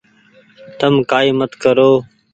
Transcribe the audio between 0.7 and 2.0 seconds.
تم ڪآئي مت ڪرو۔